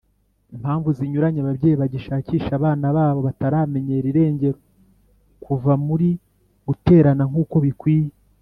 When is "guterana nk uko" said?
6.67-7.55